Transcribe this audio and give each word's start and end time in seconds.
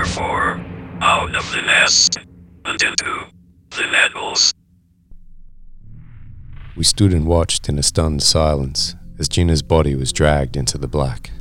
Chapter 0.00 0.12
4 0.14 0.50
Out 1.02 1.34
of 1.34 1.52
the 1.52 1.60
Nest 1.60 2.16
and 2.64 2.82
into 2.82 3.26
the 3.68 3.82
Nettles. 3.92 4.50
We 6.74 6.84
stood 6.84 7.12
and 7.12 7.26
watched 7.26 7.68
in 7.68 7.78
a 7.78 7.82
stunned 7.82 8.22
silence 8.22 8.94
as 9.18 9.28
Gina's 9.28 9.60
body 9.60 9.94
was 9.94 10.10
dragged 10.10 10.56
into 10.56 10.78
the 10.78 10.88
black. 10.88 11.32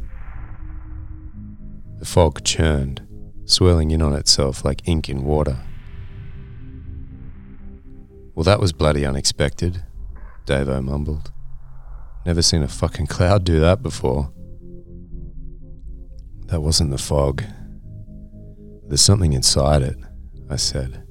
The 1.99 2.05
fog 2.05 2.43
churned, 2.43 3.07
swirling 3.45 3.91
in 3.91 4.01
on 4.01 4.13
itself 4.13 4.65
like 4.65 4.85
ink 4.85 5.07
in 5.07 5.23
water. 5.23 5.59
Well, 8.35 8.43
that 8.43 8.59
was 8.59 8.73
bloody 8.73 9.05
unexpected, 9.05 9.85
Davo 10.45 10.83
mumbled. 10.83 11.31
Never 12.25 12.41
seen 12.41 12.63
a 12.63 12.67
fucking 12.67 13.07
cloud 13.07 13.45
do 13.45 13.61
that 13.61 13.81
before. 13.81 14.33
That 16.47 16.59
wasn't 16.59 16.91
the 16.91 16.97
fog. 16.97 17.45
There's 18.89 19.01
something 19.01 19.33
inside 19.33 19.83
it, 19.83 19.97
I 20.49 20.57
said. 20.57 21.03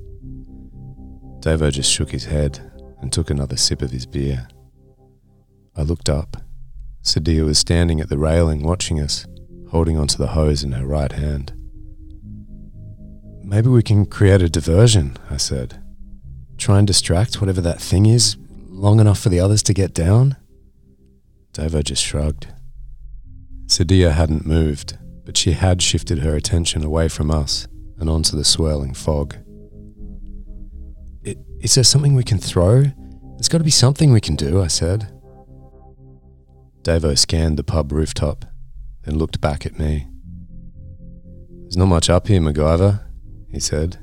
Davo 1.40 1.72
just 1.72 1.90
shook 1.90 2.10
his 2.10 2.24
head 2.24 2.60
and 3.00 3.12
took 3.12 3.30
another 3.30 3.56
sip 3.56 3.82
of 3.82 3.92
his 3.92 4.04
beer. 4.04 4.48
I 5.76 5.82
looked 5.82 6.08
up. 6.08 6.36
Sadia 7.04 7.44
was 7.44 7.58
standing 7.58 8.00
at 8.00 8.08
the 8.08 8.18
railing 8.18 8.64
watching 8.64 9.00
us, 9.00 9.26
holding 9.70 9.96
onto 9.96 10.18
the 10.18 10.26
hose 10.26 10.64
in 10.64 10.72
her 10.72 10.84
right 10.84 11.12
hand. 11.12 11.52
Maybe 13.44 13.68
we 13.68 13.84
can 13.84 14.04
create 14.04 14.42
a 14.42 14.50
diversion, 14.50 15.16
I 15.30 15.36
said. 15.36 15.80
Try 16.58 16.78
and 16.78 16.86
distract 16.86 17.40
whatever 17.40 17.60
that 17.60 17.80
thing 17.80 18.06
is 18.06 18.36
long 18.68 19.00
enough 19.00 19.18
for 19.18 19.28
the 19.28 19.40
others 19.40 19.62
to 19.64 19.74
get 19.74 19.94
down? 19.94 20.36
Davo 21.52 21.82
just 21.82 22.02
shrugged. 22.02 22.48
Sadia 23.66 24.12
hadn't 24.12 24.46
moved, 24.46 24.98
but 25.28 25.36
she 25.36 25.52
had 25.52 25.82
shifted 25.82 26.20
her 26.20 26.34
attention 26.34 26.82
away 26.82 27.06
from 27.06 27.30
us 27.30 27.68
and 27.98 28.08
onto 28.08 28.34
the 28.34 28.42
swirling 28.42 28.94
fog. 28.94 29.36
Is 31.60 31.74
there 31.74 31.84
something 31.84 32.14
we 32.14 32.24
can 32.24 32.38
throw? 32.38 32.84
There's 33.34 33.50
got 33.50 33.58
to 33.58 33.64
be 33.64 33.68
something 33.68 34.10
we 34.10 34.22
can 34.22 34.36
do, 34.36 34.62
I 34.62 34.68
said. 34.68 35.12
Davo 36.80 37.18
scanned 37.18 37.58
the 37.58 37.62
pub 37.62 37.92
rooftop, 37.92 38.46
then 39.02 39.18
looked 39.18 39.38
back 39.38 39.66
at 39.66 39.78
me. 39.78 40.08
There's 41.60 41.76
not 41.76 41.86
much 41.88 42.08
up 42.08 42.28
here, 42.28 42.40
MacGyver, 42.40 43.04
he 43.50 43.60
said. 43.60 43.98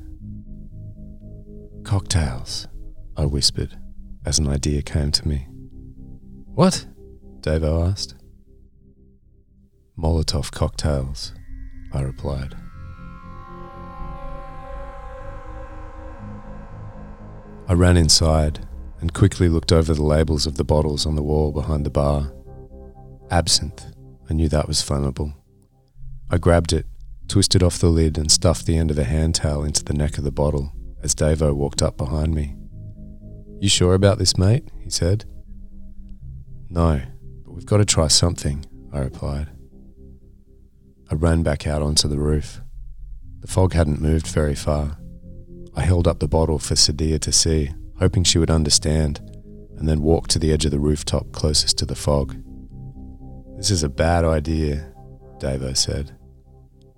Cocktails, 1.82 2.68
I 3.16 3.26
whispered 3.26 3.76
as 4.24 4.38
an 4.38 4.46
idea 4.46 4.80
came 4.80 5.10
to 5.10 5.26
me. 5.26 5.48
What? 6.54 6.86
Davo 7.40 7.90
asked. 7.90 8.14
Molotov 9.98 10.50
cocktails, 10.50 11.32
I 11.90 12.02
replied. 12.02 12.54
I 17.66 17.72
ran 17.72 17.96
inside 17.96 18.66
and 19.00 19.14
quickly 19.14 19.48
looked 19.48 19.72
over 19.72 19.94
the 19.94 20.02
labels 20.02 20.46
of 20.46 20.56
the 20.56 20.64
bottles 20.64 21.06
on 21.06 21.16
the 21.16 21.22
wall 21.22 21.50
behind 21.50 21.86
the 21.86 21.90
bar. 21.90 22.30
Absinthe, 23.30 23.86
I 24.28 24.34
knew 24.34 24.50
that 24.50 24.68
was 24.68 24.82
flammable. 24.82 25.34
I 26.30 26.36
grabbed 26.36 26.74
it, 26.74 26.84
twisted 27.26 27.62
off 27.62 27.78
the 27.78 27.88
lid, 27.88 28.18
and 28.18 28.30
stuffed 28.30 28.66
the 28.66 28.76
end 28.76 28.90
of 28.90 28.98
a 28.98 29.04
hand 29.04 29.34
towel 29.34 29.64
into 29.64 29.82
the 29.82 29.94
neck 29.94 30.18
of 30.18 30.24
the 30.24 30.30
bottle 30.30 30.72
as 31.02 31.14
Davo 31.14 31.54
walked 31.54 31.80
up 31.80 31.96
behind 31.96 32.34
me. 32.34 32.54
You 33.60 33.70
sure 33.70 33.94
about 33.94 34.18
this, 34.18 34.36
mate? 34.36 34.68
he 34.84 34.90
said. 34.90 35.24
No, 36.68 37.00
but 37.46 37.54
we've 37.54 37.64
got 37.64 37.78
to 37.78 37.86
try 37.86 38.08
something, 38.08 38.66
I 38.92 38.98
replied. 38.98 39.55
I 41.10 41.14
ran 41.14 41.42
back 41.42 41.66
out 41.66 41.82
onto 41.82 42.08
the 42.08 42.18
roof. 42.18 42.60
The 43.40 43.46
fog 43.46 43.74
hadn't 43.74 44.00
moved 44.00 44.26
very 44.26 44.54
far. 44.54 44.98
I 45.76 45.82
held 45.82 46.08
up 46.08 46.18
the 46.18 46.26
bottle 46.26 46.58
for 46.58 46.74
Sadia 46.74 47.20
to 47.20 47.30
see, 47.30 47.70
hoping 47.98 48.24
she 48.24 48.38
would 48.38 48.50
understand, 48.50 49.20
and 49.76 49.88
then 49.88 50.02
walked 50.02 50.30
to 50.32 50.38
the 50.38 50.52
edge 50.52 50.64
of 50.64 50.70
the 50.70 50.80
rooftop 50.80 51.32
closest 51.32 51.78
to 51.78 51.86
the 51.86 51.94
fog. 51.94 52.36
This 53.56 53.70
is 53.70 53.82
a 53.82 53.88
bad 53.88 54.24
idea, 54.24 54.92
Davo 55.38 55.76
said. 55.76 56.16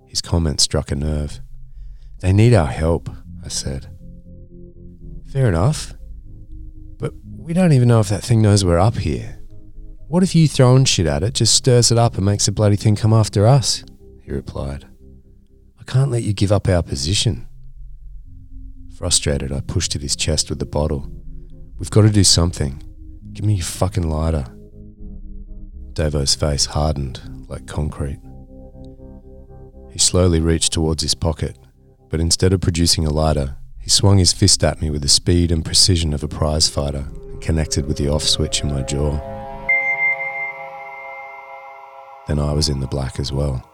His 0.07 0.21
comment 0.21 0.59
struck 0.59 0.91
a 0.91 0.95
nerve. 0.95 1.39
They 2.21 2.33
need 2.33 2.53
our 2.53 2.67
help, 2.67 3.09
I 3.45 3.49
said. 3.49 3.87
Fair 5.31 5.47
enough. 5.47 5.93
But 6.97 7.13
we 7.37 7.53
don't 7.53 7.73
even 7.73 7.87
know 7.87 7.99
if 7.99 8.09
that 8.09 8.23
thing 8.23 8.41
knows 8.41 8.65
we're 8.65 8.79
up 8.79 8.97
here. 8.97 9.39
What 10.07 10.23
if 10.23 10.33
you 10.33 10.47
throwing 10.47 10.85
shit 10.85 11.05
at 11.05 11.21
it 11.21 11.35
just 11.35 11.53
stirs 11.53 11.91
it 11.91 11.97
up 11.99 12.15
and 12.15 12.25
makes 12.25 12.47
the 12.47 12.51
bloody 12.51 12.75
thing 12.75 12.95
come 12.95 13.13
after 13.13 13.45
us? 13.45 13.83
He 14.29 14.35
replied. 14.35 14.85
I 15.79 15.83
can't 15.85 16.11
let 16.11 16.21
you 16.21 16.33
give 16.33 16.51
up 16.51 16.67
our 16.67 16.83
position. 16.83 17.47
Frustrated, 18.95 19.51
I 19.51 19.61
pushed 19.61 19.95
at 19.95 20.03
his 20.03 20.15
chest 20.15 20.51
with 20.51 20.59
the 20.59 20.67
bottle. 20.67 21.09
We've 21.79 21.89
got 21.89 22.03
to 22.03 22.11
do 22.11 22.23
something. 22.23 22.83
Give 23.33 23.43
me 23.43 23.55
your 23.55 23.65
fucking 23.65 24.07
lighter. 24.07 24.45
Davo's 25.93 26.35
face 26.35 26.67
hardened 26.67 27.47
like 27.49 27.65
concrete. 27.65 28.19
He 29.91 29.97
slowly 29.97 30.39
reached 30.39 30.73
towards 30.73 31.01
his 31.01 31.15
pocket, 31.15 31.57
but 32.11 32.19
instead 32.19 32.53
of 32.53 32.61
producing 32.61 33.07
a 33.07 33.11
lighter, 33.11 33.55
he 33.79 33.89
swung 33.89 34.19
his 34.19 34.31
fist 34.31 34.63
at 34.63 34.79
me 34.79 34.91
with 34.91 35.01
the 35.01 35.07
speed 35.07 35.51
and 35.51 35.65
precision 35.65 36.13
of 36.13 36.23
a 36.23 36.27
prize 36.27 36.69
fighter 36.69 37.07
and 37.29 37.41
connected 37.41 37.87
with 37.87 37.97
the 37.97 38.09
off 38.09 38.21
switch 38.21 38.61
in 38.61 38.69
my 38.69 38.83
jaw. 38.83 39.13
Then 42.27 42.37
I 42.37 42.53
was 42.53 42.69
in 42.69 42.79
the 42.79 42.85
black 42.85 43.19
as 43.19 43.31
well. 43.31 43.65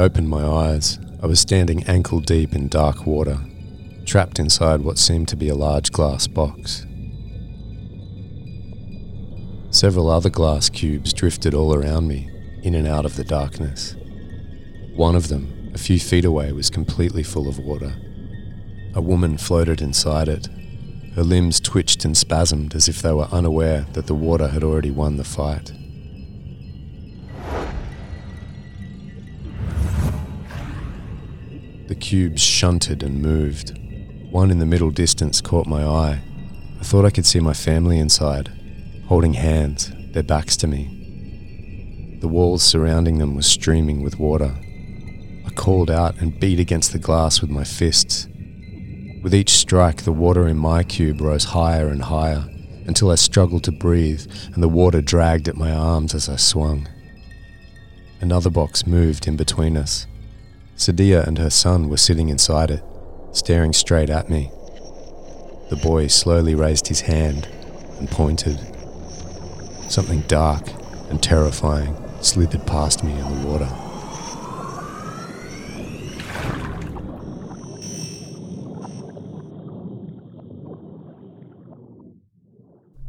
Opened 0.00 0.28
my 0.28 0.42
eyes, 0.42 0.98
I 1.22 1.26
was 1.26 1.38
standing 1.40 1.84
ankle 1.84 2.20
deep 2.20 2.54
in 2.54 2.68
dark 2.68 3.06
water, 3.06 3.38
trapped 4.06 4.38
inside 4.38 4.80
what 4.80 4.98
seemed 4.98 5.28
to 5.28 5.36
be 5.36 5.50
a 5.50 5.54
large 5.54 5.92
glass 5.92 6.26
box. 6.26 6.86
Several 9.70 10.08
other 10.08 10.30
glass 10.30 10.70
cubes 10.70 11.12
drifted 11.12 11.52
all 11.54 11.74
around 11.74 12.08
me, 12.08 12.30
in 12.62 12.74
and 12.74 12.86
out 12.86 13.04
of 13.04 13.16
the 13.16 13.24
darkness. 13.24 13.94
One 14.94 15.14
of 15.14 15.28
them, 15.28 15.70
a 15.74 15.78
few 15.78 16.00
feet 16.00 16.24
away, 16.24 16.50
was 16.52 16.70
completely 16.70 17.22
full 17.22 17.46
of 17.46 17.58
water. 17.58 17.94
A 18.94 19.02
woman 19.02 19.36
floated 19.36 19.82
inside 19.82 20.28
it. 20.28 20.48
Her 21.14 21.22
limbs 21.22 21.60
twitched 21.60 22.04
and 22.04 22.16
spasmed 22.16 22.74
as 22.74 22.88
if 22.88 23.02
they 23.02 23.12
were 23.12 23.28
unaware 23.30 23.86
that 23.92 24.06
the 24.06 24.14
water 24.14 24.48
had 24.48 24.64
already 24.64 24.90
won 24.90 25.18
the 25.18 25.24
fight. 25.24 25.72
Cubes 32.10 32.42
shunted 32.42 33.04
and 33.04 33.22
moved. 33.22 33.78
One 34.32 34.50
in 34.50 34.58
the 34.58 34.66
middle 34.66 34.90
distance 34.90 35.40
caught 35.40 35.68
my 35.68 35.84
eye. 35.84 36.20
I 36.80 36.82
thought 36.82 37.04
I 37.04 37.10
could 37.10 37.24
see 37.24 37.38
my 37.38 37.52
family 37.52 38.00
inside, 38.00 38.50
holding 39.06 39.34
hands, 39.34 39.92
their 40.10 40.24
backs 40.24 40.56
to 40.56 40.66
me. 40.66 42.18
The 42.20 42.26
walls 42.26 42.64
surrounding 42.64 43.18
them 43.18 43.36
were 43.36 43.42
streaming 43.42 44.02
with 44.02 44.18
water. 44.18 44.56
I 45.46 45.50
called 45.50 45.88
out 45.88 46.20
and 46.20 46.40
beat 46.40 46.58
against 46.58 46.90
the 46.90 46.98
glass 46.98 47.40
with 47.40 47.48
my 47.48 47.62
fists. 47.62 48.26
With 49.22 49.32
each 49.32 49.50
strike, 49.50 50.02
the 50.02 50.10
water 50.10 50.48
in 50.48 50.56
my 50.56 50.82
cube 50.82 51.20
rose 51.20 51.44
higher 51.44 51.90
and 51.90 52.02
higher 52.02 52.44
until 52.88 53.12
I 53.12 53.14
struggled 53.14 53.62
to 53.64 53.70
breathe 53.70 54.26
and 54.52 54.60
the 54.60 54.68
water 54.68 55.00
dragged 55.00 55.46
at 55.46 55.56
my 55.56 55.70
arms 55.70 56.16
as 56.16 56.28
I 56.28 56.34
swung. 56.34 56.88
Another 58.20 58.50
box 58.50 58.84
moved 58.84 59.28
in 59.28 59.36
between 59.36 59.76
us. 59.76 60.08
Sadia 60.80 61.26
and 61.26 61.36
her 61.36 61.50
son 61.50 61.90
were 61.90 61.98
sitting 61.98 62.30
inside 62.30 62.70
it, 62.70 62.82
staring 63.32 63.74
straight 63.74 64.08
at 64.08 64.30
me. 64.30 64.50
The 65.68 65.76
boy 65.76 66.06
slowly 66.06 66.54
raised 66.54 66.88
his 66.88 67.02
hand 67.02 67.46
and 67.98 68.10
pointed. 68.10 68.58
Something 69.90 70.22
dark 70.22 70.66
and 71.10 71.22
terrifying 71.22 71.94
slithered 72.22 72.66
past 72.66 73.04
me 73.04 73.12
in 73.12 73.18
the 73.18 73.46
water. 73.46 73.68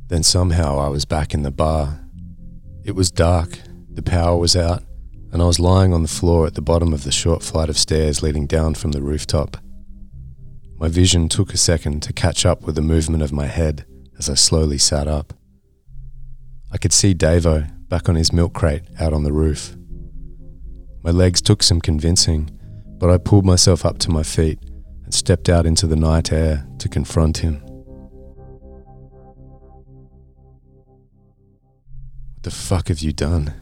Then 0.10 0.24
somehow 0.24 0.78
I 0.78 0.90
was 0.90 1.06
back 1.06 1.34
in 1.34 1.44
the 1.44 1.52
bar. 1.52 2.06
It 2.84 2.96
was 2.96 3.12
dark, 3.12 3.60
the 3.90 4.04
power 4.04 4.36
was 4.36 4.58
out, 4.58 4.84
and 5.32 5.42
I 5.42 5.46
was 5.46 5.60
lying 5.60 5.94
on 5.94 6.02
the 6.02 6.10
floor 6.10 6.46
at 6.46 6.56
the 6.56 6.62
bottom 6.62 6.94
of 6.94 7.04
the 7.04 7.12
short 7.12 7.42
flight 7.42 7.70
of 7.70 7.78
stairs 7.78 8.22
leading 8.22 8.48
down 8.48 8.76
from 8.76 8.92
the 8.92 9.02
rooftop. 9.02 9.58
My 10.78 10.88
vision 10.88 11.30
took 11.30 11.54
a 11.54 11.58
second 11.58 12.02
to 12.04 12.14
catch 12.14 12.46
up 12.46 12.64
with 12.64 12.76
the 12.76 12.82
movement 12.82 13.24
of 13.24 13.32
my 13.32 13.46
head 13.46 13.86
as 14.18 14.30
I 14.30 14.34
slowly 14.34 14.78
sat 14.78 15.08
up. 15.08 15.34
I 16.72 16.78
could 16.78 16.94
see 16.94 17.14
Davo 17.14 17.70
back 17.88 18.10
on 18.10 18.16
his 18.16 18.34
milk 18.34 18.54
crate 18.54 18.84
out 19.00 19.14
on 19.14 19.24
the 19.24 19.32
roof. 19.32 19.76
My 21.04 21.12
legs 21.12 21.42
took 21.42 21.64
some 21.64 21.82
convincing, 21.82 22.50
but 22.98 23.10
I 23.10 23.18
pulled 23.18 23.46
myself 23.46 23.86
up 23.86 24.00
to 24.00 24.12
my 24.12 24.24
feet 24.24 24.60
and 25.04 25.14
stepped 25.14 25.50
out 25.50 25.66
into 25.66 25.88
the 25.88 25.96
night 25.96 26.32
air 26.32 26.68
to 26.80 26.90
confront 26.90 27.38
him. 27.38 27.62
What 32.34 32.44
the 32.44 32.52
fuck 32.52 32.88
have 32.88 33.00
you 33.00 33.14
done? 33.14 33.61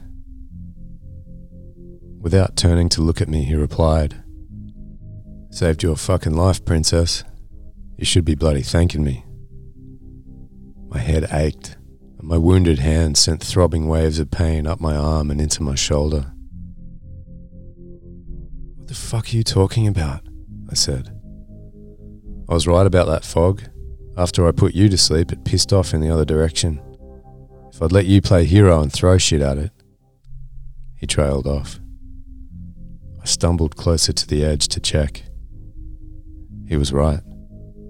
Without 2.21 2.57
turning 2.57 2.89
to 2.89 3.01
look 3.01 3.21
at 3.21 3.29
me, 3.29 3.43
he 3.43 3.55
replied, 3.55 4.23
Saved 5.51 5.81
your 5.81 5.95
fucking 5.95 6.35
life, 6.35 6.63
princess. 6.65 7.23
You 7.97 8.05
should 8.05 8.25
be 8.25 8.35
bloody 8.35 8.61
thanking 8.61 9.03
me. 9.03 9.25
My 10.89 10.99
head 10.99 11.27
ached, 11.31 11.77
and 12.17 12.27
my 12.27 12.37
wounded 12.37 12.79
hand 12.79 13.17
sent 13.17 13.41
throbbing 13.41 13.87
waves 13.87 14.19
of 14.19 14.31
pain 14.31 14.67
up 14.67 14.81
my 14.81 14.95
arm 14.95 15.31
and 15.31 15.39
into 15.39 15.63
my 15.63 15.75
shoulder. 15.75 16.33
What 18.75 18.87
the 18.87 18.95
fuck 18.95 19.33
are 19.33 19.37
you 19.37 19.43
talking 19.43 19.87
about? 19.87 20.21
I 20.69 20.75
said. 20.75 21.09
I 22.49 22.53
was 22.53 22.67
right 22.67 22.85
about 22.85 23.07
that 23.07 23.23
fog. 23.23 23.63
After 24.17 24.45
I 24.45 24.51
put 24.51 24.75
you 24.75 24.89
to 24.89 24.97
sleep, 24.97 25.31
it 25.31 25.45
pissed 25.45 25.71
off 25.71 25.93
in 25.93 26.01
the 26.01 26.09
other 26.09 26.25
direction. 26.25 26.81
If 27.71 27.81
I'd 27.81 27.93
let 27.93 28.07
you 28.07 28.21
play 28.21 28.43
hero 28.43 28.81
and 28.81 28.91
throw 28.91 29.17
shit 29.17 29.41
at 29.41 29.57
it. 29.57 29.71
He 30.97 31.07
trailed 31.07 31.47
off. 31.47 31.79
Stumbled 33.29 33.75
closer 33.75 34.11
to 34.11 34.27
the 34.27 34.43
edge 34.43 34.67
to 34.69 34.79
check. 34.79 35.21
He 36.67 36.75
was 36.75 36.91
right. 36.91 37.19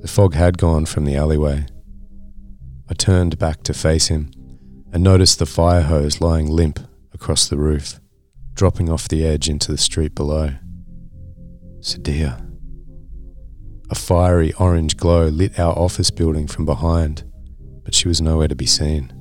The 0.02 0.10
fog 0.10 0.34
had 0.34 0.58
gone 0.58 0.86
from 0.86 1.06
the 1.06 1.16
alleyway. 1.16 1.66
I 2.90 2.94
turned 2.94 3.40
back 3.40 3.64
to 3.64 3.74
face 3.74 4.08
him 4.08 4.32
and 4.92 5.02
noticed 5.02 5.40
the 5.40 5.46
fire 5.46 5.84
hose 5.84 6.20
lying 6.20 6.50
limp 6.50 6.82
across 7.14 7.48
the 7.48 7.56
roof, 7.56 8.02
dropping 8.54 8.90
off 8.90 9.08
the 9.08 9.26
edge 9.26 9.48
into 9.48 9.72
the 9.72 9.78
street 9.78 10.14
below. 10.14 10.56
Sadia. 11.80 12.46
A 13.90 13.96
fiery 13.96 14.52
orange 14.60 14.98
glow 14.98 15.28
lit 15.30 15.58
our 15.58 15.74
office 15.74 16.12
building 16.12 16.48
from 16.48 16.66
behind, 16.66 17.24
but 17.86 17.96
she 17.96 18.10
was 18.10 18.22
nowhere 18.22 18.50
to 18.50 18.56
be 18.58 18.66
seen. 18.66 19.14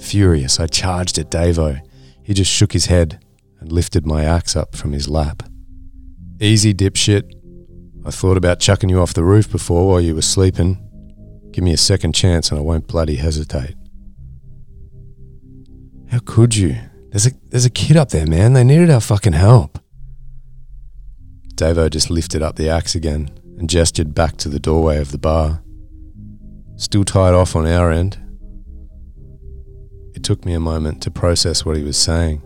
Furious, 0.00 0.58
I 0.58 0.66
charged 0.66 1.18
at 1.18 1.30
Davo. 1.30 1.80
He 2.22 2.32
just 2.32 2.50
shook 2.50 2.72
his 2.72 2.86
head 2.86 3.20
and 3.66 3.72
lifted 3.72 4.06
my 4.06 4.24
axe 4.24 4.54
up 4.54 4.76
from 4.76 4.92
his 4.92 5.08
lap. 5.08 5.42
Easy, 6.40 6.72
dipshit. 6.72 7.32
I 8.04 8.10
thought 8.10 8.36
about 8.36 8.60
chucking 8.60 8.88
you 8.88 9.00
off 9.00 9.14
the 9.14 9.24
roof 9.24 9.50
before 9.50 9.88
while 9.88 10.00
you 10.00 10.14
were 10.14 10.22
sleeping. 10.22 10.78
Give 11.50 11.64
me 11.64 11.72
a 11.72 11.76
second 11.76 12.14
chance 12.14 12.50
and 12.50 12.58
I 12.58 12.62
won't 12.62 12.86
bloody 12.86 13.16
hesitate. 13.16 13.74
How 16.10 16.20
could 16.24 16.54
you? 16.54 16.76
There's 17.10 17.26
a 17.26 17.30
there's 17.48 17.64
a 17.64 17.70
kid 17.70 17.96
up 17.96 18.10
there, 18.10 18.26
man. 18.26 18.52
They 18.52 18.62
needed 18.62 18.90
our 18.90 19.00
fucking 19.00 19.32
help. 19.32 19.78
Davo 21.54 21.90
just 21.90 22.10
lifted 22.10 22.42
up 22.42 22.56
the 22.56 22.68
axe 22.68 22.94
again 22.94 23.30
and 23.58 23.68
gestured 23.68 24.14
back 24.14 24.36
to 24.36 24.48
the 24.48 24.60
doorway 24.60 24.98
of 24.98 25.10
the 25.10 25.18
bar. 25.18 25.62
Still 26.76 27.04
tied 27.04 27.34
off 27.34 27.56
on 27.56 27.66
our 27.66 27.90
end. 27.90 28.18
It 30.14 30.22
took 30.22 30.44
me 30.44 30.52
a 30.52 30.60
moment 30.60 31.02
to 31.02 31.10
process 31.10 31.64
what 31.64 31.76
he 31.76 31.82
was 31.82 31.96
saying. 31.96 32.42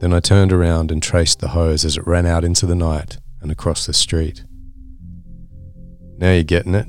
Then 0.00 0.12
I 0.12 0.20
turned 0.20 0.52
around 0.52 0.92
and 0.92 1.02
traced 1.02 1.40
the 1.40 1.48
hose 1.48 1.84
as 1.84 1.96
it 1.96 2.06
ran 2.06 2.24
out 2.24 2.44
into 2.44 2.66
the 2.66 2.76
night 2.76 3.18
and 3.40 3.50
across 3.50 3.84
the 3.84 3.92
street. 3.92 4.44
Now 6.18 6.32
you're 6.32 6.44
getting 6.44 6.74
it. 6.74 6.86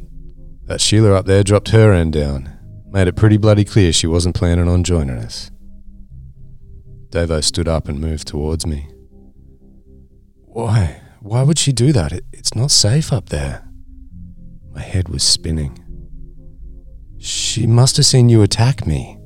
That 0.65 0.81
Sheila 0.81 1.13
up 1.13 1.25
there 1.25 1.43
dropped 1.43 1.69
her 1.69 1.91
end 1.91 2.13
down. 2.13 2.55
Made 2.91 3.07
it 3.07 3.15
pretty 3.15 3.37
bloody 3.37 3.65
clear 3.65 3.91
she 3.91 4.07
wasn't 4.07 4.35
planning 4.35 4.67
on 4.67 4.83
joining 4.83 5.17
us. 5.17 5.49
Davo 7.09 7.43
stood 7.43 7.67
up 7.67 7.87
and 7.87 7.99
moved 7.99 8.27
towards 8.27 8.67
me. 8.67 8.87
Why? 10.45 11.01
Why 11.21 11.41
would 11.41 11.57
she 11.57 11.71
do 11.71 11.91
that? 11.91 12.11
It, 12.11 12.25
it's 12.31 12.55
not 12.55 12.71
safe 12.71 13.11
up 13.11 13.29
there. 13.29 13.67
My 14.71 14.81
head 14.81 15.09
was 15.09 15.23
spinning. 15.23 15.83
She 17.17 17.65
must 17.65 17.97
have 17.97 18.05
seen 18.05 18.29
you 18.29 18.43
attack 18.43 18.85
me. 18.85 19.17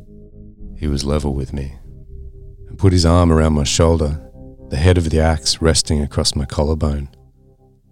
He 0.78 0.88
was 0.88 1.04
level 1.04 1.34
with 1.34 1.52
me 1.54 1.78
put 2.84 2.92
his 2.92 3.06
arm 3.06 3.32
around 3.32 3.54
my 3.54 3.64
shoulder, 3.64 4.20
the 4.68 4.76
head 4.76 4.98
of 4.98 5.10
the 5.10 5.18
axe 5.18 5.62
resting 5.62 6.02
across 6.02 6.36
my 6.36 6.44
collarbone. 6.44 7.08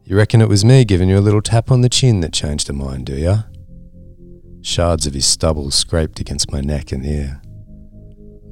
You 0.04 0.18
reckon 0.18 0.42
it 0.42 0.50
was 0.50 0.66
me 0.66 0.84
giving 0.84 1.08
you 1.08 1.18
a 1.18 1.24
little 1.24 1.42
tap 1.42 1.72
on 1.72 1.80
the 1.80 1.88
chin 1.88 2.20
that 2.20 2.34
changed 2.34 2.68
her 2.68 2.74
mind, 2.74 3.06
do 3.06 3.16
ya? 3.16 3.44
Shards 4.62 5.08
of 5.08 5.14
his 5.14 5.26
stubble 5.26 5.72
scraped 5.72 6.20
against 6.20 6.52
my 6.52 6.60
neck 6.60 6.92
and 6.92 7.06
ear. 7.06 7.42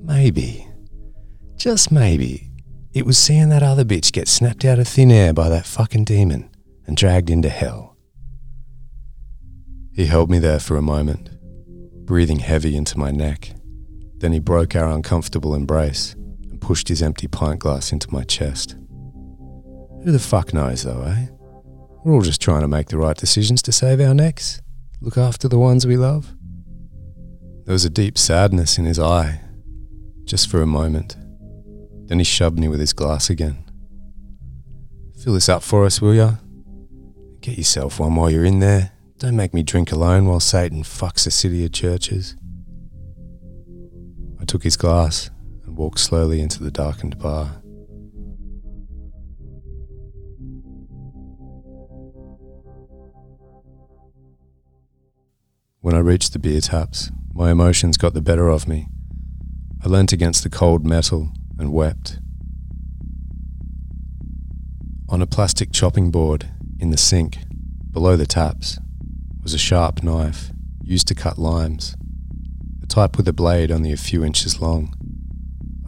Maybe, 0.01 0.65
just 1.57 1.91
maybe, 1.91 2.49
it 2.93 3.05
was 3.05 3.17
seeing 3.17 3.49
that 3.49 3.61
other 3.61 3.83
bitch 3.83 4.13
get 4.13 4.29
snapped 4.29 4.63
out 4.63 4.79
of 4.79 4.87
thin 4.87 5.11
air 5.11 5.33
by 5.33 5.49
that 5.49 5.65
fucking 5.65 6.05
demon 6.05 6.49
and 6.87 6.95
dragged 6.95 7.29
into 7.29 7.49
hell. 7.49 7.97
He 9.91 10.05
held 10.05 10.31
me 10.31 10.39
there 10.39 10.61
for 10.61 10.77
a 10.77 10.81
moment, 10.81 11.31
breathing 12.05 12.39
heavy 12.39 12.77
into 12.77 12.97
my 12.97 13.11
neck. 13.11 13.51
Then 14.19 14.31
he 14.31 14.39
broke 14.39 14.73
our 14.73 14.89
uncomfortable 14.89 15.53
embrace 15.53 16.15
pushed 16.59 16.87
his 16.87 17.01
empty 17.01 17.27
pint 17.27 17.59
glass 17.59 17.91
into 17.91 18.11
my 18.11 18.23
chest. 18.23 18.75
Who 20.03 20.11
the 20.11 20.19
fuck 20.19 20.53
knows, 20.53 20.83
though, 20.83 21.01
eh? 21.03 21.27
We're 22.03 22.13
all 22.13 22.21
just 22.21 22.41
trying 22.41 22.61
to 22.61 22.67
make 22.67 22.87
the 22.87 22.97
right 22.97 23.17
decisions 23.17 23.61
to 23.63 23.71
save 23.71 23.99
our 23.99 24.13
necks, 24.13 24.61
look 25.01 25.17
after 25.17 25.47
the 25.47 25.59
ones 25.59 25.85
we 25.85 25.97
love. 25.97 26.33
There 27.65 27.73
was 27.73 27.85
a 27.85 27.89
deep 27.89 28.17
sadness 28.17 28.77
in 28.77 28.85
his 28.85 28.99
eye, 28.99 29.41
just 30.23 30.49
for 30.49 30.61
a 30.61 30.65
moment. 30.65 31.17
Then 32.05 32.19
he 32.19 32.23
shoved 32.23 32.57
me 32.57 32.67
with 32.67 32.79
his 32.79 32.93
glass 32.93 33.29
again. 33.29 33.63
Fill 35.23 35.33
this 35.33 35.49
up 35.49 35.61
for 35.61 35.85
us, 35.85 36.01
will 36.01 36.15
ya? 36.15 36.35
Get 37.41 37.57
yourself 37.57 37.99
one 37.99 38.15
while 38.15 38.29
you're 38.29 38.45
in 38.45 38.59
there. 38.59 38.91
Don't 39.17 39.35
make 39.35 39.53
me 39.53 39.63
drink 39.63 39.91
alone 39.91 40.25
while 40.25 40.39
Satan 40.39 40.83
fucks 40.83 41.27
a 41.27 41.31
city 41.31 41.65
of 41.65 41.73
churches. 41.73 42.35
I 44.39 44.45
took 44.45 44.63
his 44.63 44.77
glass 44.77 45.29
and 45.69 45.77
walked 45.77 45.99
slowly 45.99 46.41
into 46.41 46.63
the 46.63 46.71
darkened 46.71 47.19
bar. 47.19 47.61
When 55.81 55.93
I 55.93 55.99
reached 55.99 56.33
the 56.33 56.39
beer 56.39 56.59
taps, 56.59 57.11
my 57.33 57.51
emotions 57.51 57.97
got 57.97 58.15
the 58.15 58.21
better 58.21 58.49
of 58.49 58.67
me. 58.67 58.87
I 59.83 59.87
leant 59.87 60.11
against 60.11 60.41
the 60.41 60.49
cold 60.49 60.85
metal 60.85 61.31
and 61.59 61.71
wept. 61.71 62.17
On 65.07 65.21
a 65.21 65.27
plastic 65.27 65.71
chopping 65.71 66.09
board 66.09 66.49
in 66.79 66.89
the 66.89 66.97
sink, 66.97 67.37
below 67.91 68.15
the 68.15 68.25
taps, 68.25 68.79
was 69.43 69.53
a 69.53 69.59
sharp 69.59 70.01
knife 70.01 70.49
used 70.81 71.07
to 71.09 71.15
cut 71.15 71.37
limes, 71.37 71.95
the 72.79 72.87
type 72.87 73.17
with 73.17 73.27
a 73.27 73.33
blade 73.33 73.69
only 73.69 73.91
a 73.91 73.97
few 73.97 74.25
inches 74.25 74.59
long. 74.59 74.95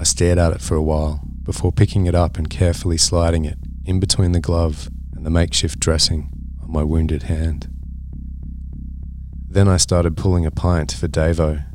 I 0.01 0.03
stared 0.03 0.39
at 0.39 0.51
it 0.51 0.61
for 0.61 0.73
a 0.73 0.81
while 0.81 1.21
before 1.43 1.71
picking 1.71 2.07
it 2.07 2.15
up 2.15 2.39
and 2.39 2.49
carefully 2.49 2.97
sliding 2.97 3.45
it 3.45 3.59
in 3.85 3.99
between 3.99 4.31
the 4.31 4.39
glove 4.39 4.89
and 5.13 5.23
the 5.23 5.29
makeshift 5.29 5.79
dressing 5.79 6.31
on 6.59 6.71
my 6.71 6.83
wounded 6.83 7.23
hand. 7.23 7.67
Then 9.47 9.67
I 9.67 9.77
started 9.77 10.17
pulling 10.17 10.43
a 10.43 10.49
pint 10.49 10.91
for 10.91 11.07
Davo. 11.07 11.65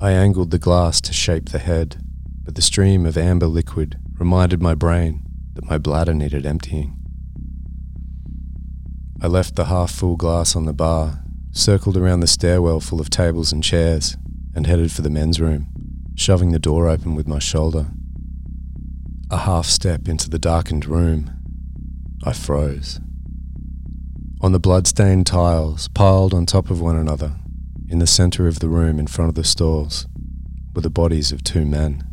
I 0.00 0.12
angled 0.12 0.50
the 0.50 0.58
glass 0.58 0.98
to 1.02 1.12
shape 1.12 1.50
the 1.50 1.58
head, 1.58 2.02
but 2.42 2.54
the 2.54 2.62
stream 2.62 3.04
of 3.04 3.18
amber 3.18 3.48
liquid 3.48 3.98
reminded 4.18 4.62
my 4.62 4.74
brain 4.74 5.26
that 5.52 5.68
my 5.68 5.76
bladder 5.76 6.14
needed 6.14 6.46
emptying. 6.46 6.96
I 9.20 9.26
left 9.26 9.56
the 9.56 9.66
half 9.66 9.90
full 9.90 10.16
glass 10.16 10.56
on 10.56 10.64
the 10.64 10.72
bar, 10.72 11.22
circled 11.52 11.98
around 11.98 12.20
the 12.20 12.26
stairwell 12.28 12.80
full 12.80 13.02
of 13.02 13.10
tables 13.10 13.52
and 13.52 13.62
chairs, 13.62 14.16
and 14.54 14.66
headed 14.66 14.90
for 14.90 15.02
the 15.02 15.10
men's 15.10 15.38
room, 15.38 15.73
shoving 16.14 16.52
the 16.52 16.58
door 16.58 16.88
open 16.88 17.14
with 17.14 17.26
my 17.26 17.38
shoulder. 17.38 17.86
A 19.30 19.38
half 19.38 19.66
step 19.66 20.08
into 20.08 20.30
the 20.30 20.38
darkened 20.38 20.86
room, 20.86 21.30
I 22.24 22.32
froze. 22.32 23.00
On 24.40 24.52
the 24.52 24.60
blood-stained 24.60 25.26
tiles, 25.26 25.88
piled 25.88 26.34
on 26.34 26.46
top 26.46 26.70
of 26.70 26.80
one 26.80 26.96
another, 26.96 27.36
in 27.88 27.98
the 27.98 28.06
centre 28.06 28.46
of 28.46 28.60
the 28.60 28.68
room 28.68 28.98
in 28.98 29.06
front 29.06 29.28
of 29.28 29.34
the 29.34 29.44
stalls, 29.44 30.06
were 30.74 30.82
the 30.82 30.90
bodies 30.90 31.32
of 31.32 31.42
two 31.42 31.64
men. 31.64 32.04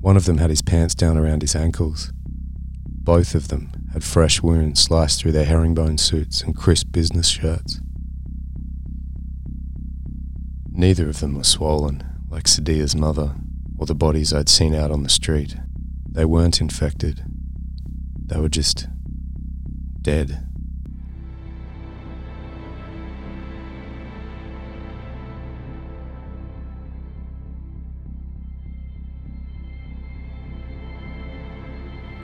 One 0.00 0.16
of 0.16 0.24
them 0.24 0.38
had 0.38 0.50
his 0.50 0.62
pants 0.62 0.94
down 0.94 1.16
around 1.16 1.42
his 1.42 1.56
ankles. 1.56 2.12
Both 2.86 3.34
of 3.34 3.48
them 3.48 3.70
had 3.92 4.04
fresh 4.04 4.42
wounds 4.42 4.80
sliced 4.80 5.20
through 5.20 5.32
their 5.32 5.44
herringbone 5.44 5.98
suits 5.98 6.42
and 6.42 6.56
crisp 6.56 6.90
business 6.90 7.28
shirts. 7.28 7.80
Neither 10.70 11.08
of 11.08 11.20
them 11.20 11.36
were 11.36 11.44
swollen, 11.44 12.02
like 12.34 12.48
Sadia's 12.48 12.96
mother, 12.96 13.36
or 13.78 13.86
the 13.86 13.94
bodies 13.94 14.32
I'd 14.32 14.48
seen 14.48 14.74
out 14.74 14.90
on 14.90 15.04
the 15.04 15.08
street. 15.08 15.54
They 16.10 16.24
weren't 16.24 16.60
infected. 16.60 17.24
They 18.26 18.40
were 18.40 18.48
just 18.48 18.88
dead. 20.02 20.44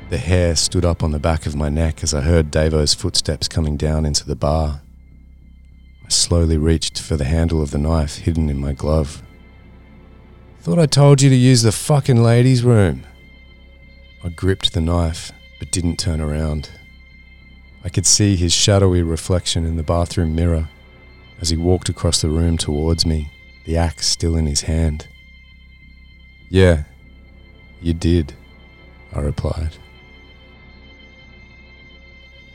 The 0.09 0.19
hair 0.19 0.57
stood 0.57 0.85
up 0.85 1.05
on 1.05 1.12
the 1.12 1.21
back 1.21 1.47
of 1.47 1.55
my 1.55 1.69
neck 1.69 2.02
as 2.02 2.12
I 2.12 2.23
heard 2.23 2.50
Davo's 2.50 2.95
footsteps 2.95 3.47
coming 3.47 3.76
down 3.76 4.05
into 4.05 4.26
the 4.26 4.35
bar. 4.35 4.83
I 6.05 6.09
slowly 6.09 6.57
reached 6.57 7.00
for 7.00 7.17
the 7.17 7.26
handle 7.26 7.62
of 7.62 7.71
the 7.71 7.79
knife 7.79 8.17
hidden 8.17 8.50
in 8.50 8.59
my 8.59 8.73
glove. 8.73 9.23
Thought 10.62 10.79
I 10.79 10.85
told 10.85 11.23
you 11.23 11.31
to 11.31 11.37
use 11.37 11.62
the 11.62 11.73
fucking 11.73 12.23
ladies' 12.23 12.62
room. 12.62 13.07
I 14.23 14.29
gripped 14.29 14.75
the 14.75 14.83
knife, 14.83 15.33
but 15.59 15.71
didn't 15.71 15.99
turn 15.99 16.21
around. 16.21 16.69
I 17.83 17.88
could 17.88 18.05
see 18.05 18.37
his 18.37 18.52
shadowy 18.52 19.02
reflection 19.02 19.64
in 19.64 19.76
the 19.76 19.83
bathroom 19.83 20.35
mirror 20.35 20.69
as 21.40 21.49
he 21.49 21.57
walked 21.57 21.88
across 21.88 22.21
the 22.21 22.29
room 22.29 22.59
towards 22.59 23.07
me, 23.07 23.33
the 23.64 23.79
axe 23.79 24.07
still 24.07 24.37
in 24.37 24.45
his 24.45 24.62
hand. 24.62 25.09
Yeah, 26.50 26.85
you 27.81 27.95
did, 27.95 28.35
I 29.14 29.21
replied. 29.21 29.79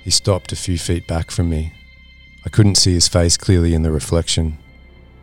He 0.04 0.12
stopped 0.12 0.52
a 0.52 0.56
few 0.56 0.78
feet 0.78 1.08
back 1.08 1.32
from 1.32 1.50
me. 1.50 1.74
I 2.46 2.50
couldn't 2.50 2.76
see 2.76 2.94
his 2.94 3.08
face 3.08 3.36
clearly 3.36 3.74
in 3.74 3.82
the 3.82 3.92
reflection, 3.92 4.60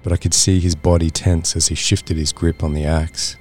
but 0.03 0.13
I 0.13 0.17
could 0.17 0.35
see 0.35 0.61
his 0.61 0.75
body 0.75 1.11
tense 1.11 1.55
as 1.57 1.69
he 1.69 1.75
shifted 1.75 2.17
his 2.17 2.33
grip 2.33 2.63
on 2.63 2.75
the 2.75 2.85
axe. 2.85 3.37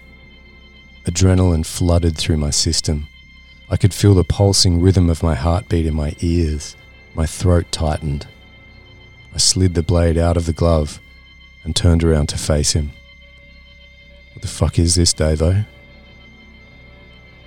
Adrenaline 1.05 1.65
flooded 1.65 2.17
through 2.17 2.37
my 2.37 2.51
system. 2.51 3.07
I 3.69 3.77
could 3.77 3.93
feel 3.93 4.13
the 4.13 4.23
pulsing 4.23 4.79
rhythm 4.79 5.09
of 5.09 5.23
my 5.23 5.33
heartbeat 5.33 5.85
in 5.85 5.95
my 5.95 6.15
ears. 6.19 6.75
My 7.15 7.25
throat 7.25 7.71
tightened. 7.71 8.27
I 9.33 9.37
slid 9.37 9.73
the 9.73 9.83
blade 9.83 10.17
out 10.17 10.37
of 10.37 10.45
the 10.45 10.53
glove 10.53 10.99
and 11.63 11.75
turned 11.75 12.03
around 12.03 12.27
to 12.27 12.37
face 12.37 12.73
him. 12.73 12.91
What 14.33 14.41
the 14.41 14.47
fuck 14.47 14.77
is 14.77 14.95
this, 14.95 15.13
Davo? 15.13 15.65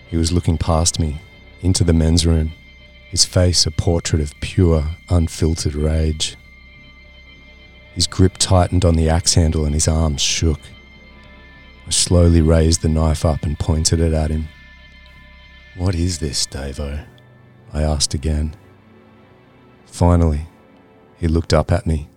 He 0.09 0.16
was 0.16 0.33
looking 0.33 0.59
past 0.59 0.99
me, 0.99 1.21
into 1.61 1.85
the 1.85 1.92
men's 1.92 2.26
room, 2.26 2.52
his 3.09 3.25
face 3.25 3.66
a 3.66 3.71
portrait 3.71 4.23
of 4.23 4.38
pure, 4.40 4.97
unfiltered 5.09 5.75
rage. 5.75 6.37
His 7.94 8.08
grip 8.08 8.38
tightened 8.38 8.84
on 8.84 8.96
the 8.96 9.08
axe 9.08 9.34
handle 9.34 9.64
and 9.64 9.72
his 9.72 9.86
arms 9.86 10.20
shook. 10.20 10.60
I 11.86 11.90
slowly 11.90 12.42
raised 12.42 12.82
the 12.82 12.88
knife 12.88 13.24
up 13.24 13.44
and 13.44 13.58
pointed 13.58 14.00
it 14.00 14.12
at 14.12 14.30
him. 14.30 14.48
What 15.76 15.94
is 15.94 16.18
this, 16.18 16.44
Davo? 16.46 17.04
I 17.72 17.82
asked 17.82 18.12
again. 18.12 18.56
Finally, 19.86 20.48
he 21.16 21.28
looked 21.28 21.54
up 21.54 21.70
at 21.70 21.86
me. 21.86 22.08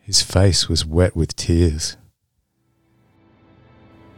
His 0.00 0.22
face 0.22 0.68
was 0.68 0.86
wet 0.86 1.16
with 1.16 1.34
tears. 1.34 1.96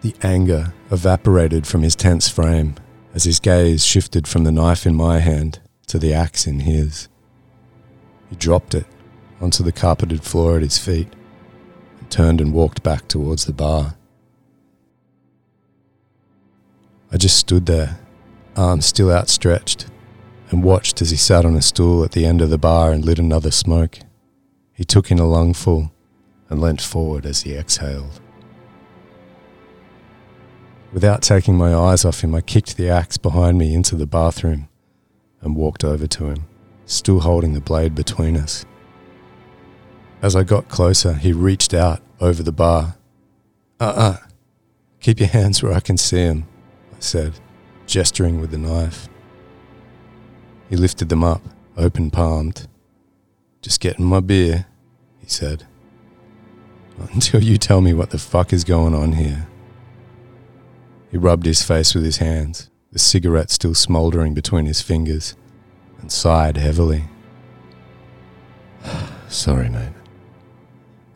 The 0.02 0.14
anger 0.22 0.74
evaporated 0.90 1.66
from 1.66 1.82
his 1.82 1.96
tense 1.96 2.28
frame 2.28 2.74
as 3.14 3.24
his 3.24 3.40
gaze 3.40 3.84
shifted 3.84 4.28
from 4.28 4.44
the 4.44 4.52
knife 4.52 4.84
in 4.84 4.94
my 4.94 5.20
hand 5.20 5.60
to 5.86 5.98
the 5.98 6.12
axe 6.12 6.46
in 6.46 6.60
his. 6.60 7.08
He 8.28 8.36
dropped 8.36 8.74
it 8.74 8.86
onto 9.40 9.62
the 9.62 9.72
carpeted 9.72 10.22
floor 10.22 10.56
at 10.56 10.62
his 10.62 10.78
feet 10.78 11.08
and 12.00 12.10
turned 12.10 12.40
and 12.40 12.52
walked 12.52 12.82
back 12.82 13.08
towards 13.08 13.44
the 13.44 13.52
bar. 13.52 13.94
I 17.12 17.16
just 17.16 17.36
stood 17.36 17.66
there, 17.66 17.98
arms 18.56 18.86
still 18.86 19.10
outstretched, 19.10 19.86
and 20.50 20.64
watched 20.64 21.00
as 21.00 21.10
he 21.10 21.16
sat 21.16 21.44
on 21.44 21.54
a 21.54 21.62
stool 21.62 22.04
at 22.04 22.12
the 22.12 22.26
end 22.26 22.40
of 22.40 22.50
the 22.50 22.58
bar 22.58 22.92
and 22.92 23.04
lit 23.04 23.18
another 23.18 23.50
smoke. 23.50 23.98
He 24.72 24.84
took 24.84 25.10
in 25.10 25.18
a 25.18 25.26
lungful 25.26 25.92
and 26.48 26.60
leant 26.60 26.80
forward 26.80 27.24
as 27.24 27.42
he 27.42 27.54
exhaled. 27.54 28.20
Without 30.92 31.22
taking 31.22 31.56
my 31.56 31.74
eyes 31.74 32.04
off 32.04 32.22
him, 32.22 32.34
I 32.34 32.40
kicked 32.40 32.76
the 32.76 32.88
axe 32.88 33.16
behind 33.16 33.58
me 33.58 33.74
into 33.74 33.96
the 33.96 34.06
bathroom 34.06 34.68
and 35.40 35.56
walked 35.56 35.82
over 35.84 36.06
to 36.06 36.26
him, 36.26 36.46
still 36.86 37.20
holding 37.20 37.52
the 37.52 37.60
blade 37.60 37.94
between 37.94 38.36
us. 38.36 38.64
As 40.24 40.34
I 40.34 40.42
got 40.42 40.70
closer, 40.70 41.12
he 41.12 41.34
reached 41.34 41.74
out 41.74 42.00
over 42.18 42.42
the 42.42 42.50
bar. 42.50 42.96
Uh 43.78 43.84
uh-uh. 43.84 44.00
uh, 44.00 44.16
keep 44.98 45.20
your 45.20 45.28
hands 45.28 45.62
where 45.62 45.74
I 45.74 45.80
can 45.80 45.98
see 45.98 46.24
them, 46.24 46.48
I 46.96 47.00
said, 47.00 47.34
gesturing 47.86 48.40
with 48.40 48.50
the 48.50 48.56
knife. 48.56 49.06
He 50.70 50.76
lifted 50.76 51.10
them 51.10 51.22
up, 51.22 51.42
open 51.76 52.10
palmed. 52.10 52.66
Just 53.60 53.80
getting 53.80 54.06
my 54.06 54.20
beer, 54.20 54.64
he 55.18 55.28
said. 55.28 55.66
Not 56.96 57.12
until 57.12 57.42
you 57.42 57.58
tell 57.58 57.82
me 57.82 57.92
what 57.92 58.08
the 58.08 58.18
fuck 58.18 58.54
is 58.54 58.64
going 58.64 58.94
on 58.94 59.12
here. 59.12 59.46
He 61.10 61.18
rubbed 61.18 61.44
his 61.44 61.62
face 61.62 61.94
with 61.94 62.02
his 62.02 62.16
hands, 62.16 62.70
the 62.92 62.98
cigarette 62.98 63.50
still 63.50 63.74
smouldering 63.74 64.32
between 64.32 64.64
his 64.64 64.80
fingers, 64.80 65.36
and 66.00 66.10
sighed 66.10 66.56
heavily. 66.56 67.04
Sorry, 69.28 69.68
mate. 69.68 69.93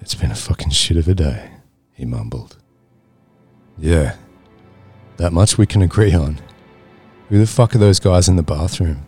It's 0.08 0.14
been 0.14 0.30
a 0.30 0.34
fucking 0.34 0.70
shit 0.70 0.96
of 0.96 1.06
a 1.06 1.14
day, 1.14 1.50
he 1.92 2.06
mumbled. 2.06 2.56
Yeah, 3.76 4.16
that 5.18 5.34
much 5.34 5.58
we 5.58 5.66
can 5.66 5.82
agree 5.82 6.14
on. 6.14 6.40
Who 7.28 7.38
the 7.38 7.46
fuck 7.46 7.74
are 7.74 7.78
those 7.78 8.00
guys 8.00 8.26
in 8.26 8.36
the 8.36 8.42
bathroom? 8.42 9.06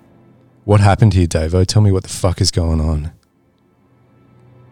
What 0.65 0.81
happened 0.81 1.15
here, 1.15 1.27
Davo? 1.27 1.67
Tell 1.67 1.81
me 1.81 1.91
what 1.91 2.03
the 2.03 2.11
fuck 2.11 2.43
is 2.43 2.51
going 2.51 2.83
on. 2.83 3.13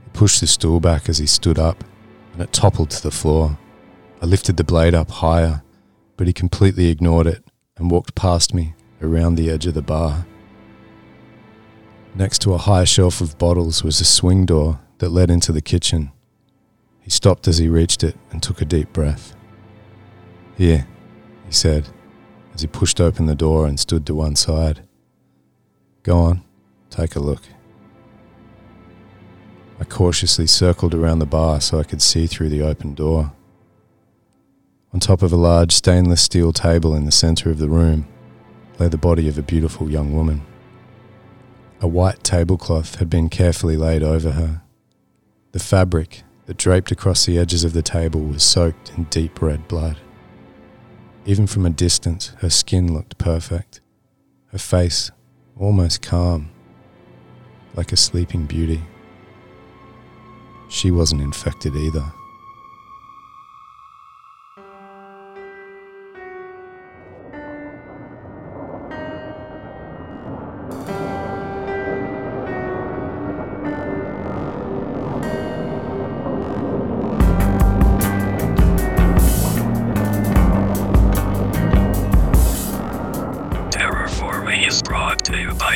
He 0.05 0.11
pushed 0.13 0.43
the 0.43 0.47
stool 0.47 0.81
back 0.81 1.09
as 1.09 1.17
he 1.17 1.27
stood 1.27 1.59
up, 1.59 1.83
and 2.35 2.43
it 2.43 2.53
toppled 2.53 2.91
to 2.91 3.03
the 3.03 3.11
floor. 3.11 3.57
I 4.21 4.27
lifted 4.27 4.59
the 4.59 4.65
blade 4.65 4.95
up 4.95 5.11
higher 5.11 5.63
but 6.19 6.27
he 6.27 6.35
completely 6.35 6.89
ignored 6.89 7.27
it 7.27 7.43
and 7.79 7.91
walked 7.91 8.15
past 8.15 8.53
me 8.53 8.75
around 9.01 9.37
the 9.37 9.49
edge 9.49 9.65
of 9.65 9.73
the 9.73 9.81
bar. 9.81 10.27
Next 12.15 12.41
to 12.43 12.53
a 12.53 12.59
high 12.59 12.85
shelf 12.85 13.23
of 13.23 13.39
bottles 13.39 13.83
was 13.83 13.99
a 14.03 14.05
swing 14.05 14.45
door 14.45 14.81
that 14.99 15.09
led 15.09 15.31
into 15.31 15.53
the 15.53 15.63
kitchen. 15.63 16.13
He 17.09 17.13
stopped 17.13 17.49
as 17.49 17.57
he 17.57 17.69
reached 17.69 18.05
it 18.05 18.17
and 18.31 18.43
took 18.43 18.61
a 18.61 18.67
deep 18.67 18.93
breath. 18.93 19.35
Here, 20.59 20.87
he 21.47 21.53
said, 21.53 21.89
as 22.53 22.61
he 22.61 22.67
pushed 22.67 23.01
open 23.01 23.25
the 23.25 23.35
door 23.35 23.67
and 23.67 23.81
stood 23.81 24.05
to 24.05 24.15
one 24.15 24.37
side. 24.37 24.87
Go 26.03 26.19
on, 26.19 26.45
take 26.91 27.17
a 27.17 27.19
look. 27.19 27.41
I 29.81 29.85
cautiously 29.85 30.47
circled 30.47 30.95
around 30.95 31.21
the 31.21 31.25
bar 31.25 31.63
so 31.63 31.81
I 31.81 31.85
could 31.85 32.03
see 32.03 32.27
through 32.27 32.51
the 32.51 32.61
open 32.61 32.93
door. 32.93 33.33
On 34.93 35.01
top 35.01 35.23
of 35.23 35.33
a 35.33 35.37
large 35.37 35.73
stainless 35.73 36.21
steel 36.21 36.53
table 36.53 36.95
in 36.95 37.07
the 37.07 37.11
centre 37.11 37.49
of 37.49 37.57
the 37.57 37.71
room 37.71 38.07
lay 38.79 38.89
the 38.89 38.99
body 38.99 39.29
of 39.29 39.39
a 39.39 39.43
beautiful 39.43 39.91
young 39.91 40.13
woman. 40.13 40.43
A 41.81 41.89
white 41.89 42.23
tablecloth 42.23 42.97
had 42.97 43.09
been 43.09 43.31
carefully 43.31 43.79
laid 43.79 44.03
over 44.03 44.33
her. 44.33 44.61
The 45.53 45.59
fabric 45.59 46.23
that 46.49 46.57
draped 46.57 46.91
across 46.91 47.27
the 47.27 47.39
edges 47.39 47.63
of 47.63 47.75
the 47.75 47.83
table 47.83 48.23
was 48.23 48.43
soaked 48.43 48.91
in 48.97 49.05
deep 49.05 49.43
red 49.43 49.69
blood. 49.69 49.99
Even 51.27 51.47
from 51.47 51.67
a 51.67 51.71
distance, 51.71 52.29
her 52.39 52.49
skin 52.49 52.95
looked 52.95 53.19
perfect, 53.19 53.83
her 54.47 54.59
face 54.59 55.11
almost 55.59 56.01
calm, 56.01 56.51
like 57.75 57.93
a 57.93 57.99
sleeping 57.99 58.47
beauty. 58.47 58.81
She 60.71 60.91
wasn't 60.91 61.21
infected 61.21 61.77
either. 61.77 62.15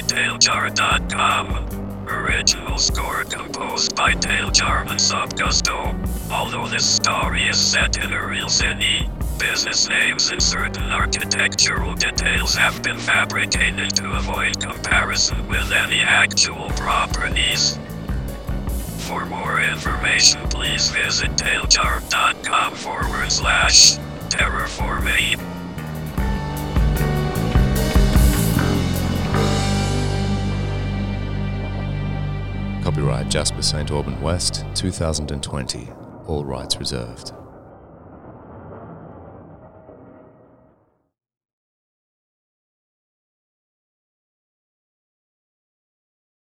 TaleJar.com. 0.08 1.82
Original 2.08 2.78
score 2.78 3.24
composed 3.24 3.94
by 3.94 4.12
TaleJar 4.12 4.82
and 4.90 5.00
Subgusto. 5.00 6.30
Although 6.30 6.68
this 6.68 6.88
story 6.88 7.44
is 7.44 7.58
set 7.58 7.96
in 8.02 8.12
a 8.12 8.26
real 8.26 8.48
city, 8.48 9.08
business 9.38 9.88
names 9.88 10.30
and 10.30 10.42
certain 10.42 10.90
architectural 10.90 11.94
details 11.94 12.54
have 12.54 12.82
been 12.82 12.98
fabricated 12.98 13.94
to 13.96 14.12
avoid 14.12 14.60
comparison 14.60 15.48
with 15.48 15.72
any 15.72 16.00
actual 16.00 16.68
properties. 16.70 17.78
For 19.08 19.26
more 19.26 19.60
information, 19.60 20.48
please 20.48 20.90
visit 20.90 21.30
TaleJar.com 21.32 22.74
forward 22.74 23.30
slash 23.30 23.98
terrorformate. 24.28 25.51
Copyright 32.82 33.28
Jasper 33.28 33.62
St. 33.62 33.92
Auburn 33.92 34.20
West, 34.20 34.64
2020. 34.74 35.88
All 36.26 36.44
rights 36.44 36.78
reserved. 36.78 37.32